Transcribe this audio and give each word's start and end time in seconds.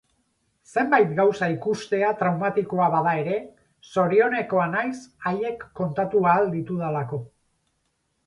Zenbait 0.75 1.11
gauza 1.17 1.49
ikustea 1.55 2.07
traumatikoa 2.21 2.87
bada 2.95 3.11
ere, 3.23 3.35
zorionekoa 3.95 4.65
naiz 4.71 4.95
haiek 5.27 5.67
kontatu 5.81 6.25
ahal 6.31 6.49
ditudalako. 6.57 7.21